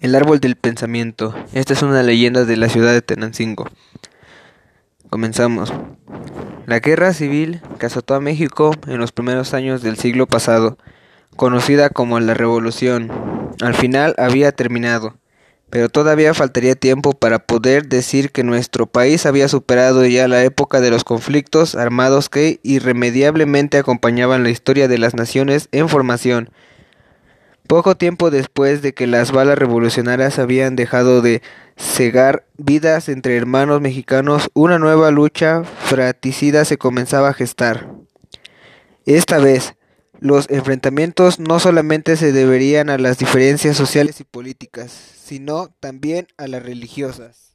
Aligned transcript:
El 0.00 0.16
árbol 0.16 0.40
del 0.40 0.56
pensamiento. 0.56 1.34
Esta 1.52 1.72
es 1.72 1.82
una 1.82 2.02
leyenda 2.02 2.44
de 2.44 2.56
la 2.56 2.68
ciudad 2.68 2.92
de 2.92 3.00
Tenancingo. 3.00 3.68
Comenzamos. 5.08 5.72
La 6.66 6.80
guerra 6.80 7.12
civil 7.12 7.62
que 7.78 7.86
azotó 7.86 8.14
a 8.14 8.20
México 8.20 8.74
en 8.88 8.98
los 8.98 9.12
primeros 9.12 9.54
años 9.54 9.82
del 9.82 9.96
siglo 9.96 10.26
pasado, 10.26 10.78
conocida 11.36 11.90
como 11.90 12.18
la 12.18 12.34
Revolución, 12.34 13.10
al 13.62 13.74
final 13.74 14.16
había 14.18 14.50
terminado, 14.50 15.14
pero 15.70 15.88
todavía 15.88 16.34
faltaría 16.34 16.74
tiempo 16.74 17.12
para 17.12 17.38
poder 17.38 17.86
decir 17.86 18.32
que 18.32 18.42
nuestro 18.42 18.86
país 18.86 19.26
había 19.26 19.48
superado 19.48 20.04
ya 20.04 20.26
la 20.26 20.42
época 20.42 20.80
de 20.80 20.90
los 20.90 21.04
conflictos 21.04 21.76
armados 21.76 22.28
que 22.28 22.58
irremediablemente 22.64 23.78
acompañaban 23.78 24.42
la 24.42 24.50
historia 24.50 24.88
de 24.88 24.98
las 24.98 25.14
naciones 25.14 25.68
en 25.70 25.88
formación 25.88 26.50
poco 27.74 27.96
tiempo 27.96 28.30
después 28.30 28.82
de 28.82 28.94
que 28.94 29.08
las 29.08 29.32
balas 29.32 29.58
revolucionarias 29.58 30.38
habían 30.38 30.76
dejado 30.76 31.22
de 31.22 31.42
cegar 31.76 32.46
vidas 32.56 33.08
entre 33.08 33.36
hermanos 33.36 33.80
mexicanos, 33.80 34.48
una 34.54 34.78
nueva 34.78 35.10
lucha 35.10 35.64
fratricida 35.64 36.64
se 36.64 36.78
comenzaba 36.78 37.30
a 37.30 37.34
gestar. 37.34 37.90
Esta 39.06 39.38
vez, 39.38 39.74
los 40.20 40.48
enfrentamientos 40.50 41.40
no 41.40 41.58
solamente 41.58 42.16
se 42.16 42.30
deberían 42.30 42.90
a 42.90 42.98
las 42.98 43.18
diferencias 43.18 43.76
sociales 43.76 44.20
y 44.20 44.24
políticas, 44.24 44.92
sino 44.92 45.66
también 45.80 46.28
a 46.36 46.46
las 46.46 46.62
religiosas. 46.62 47.53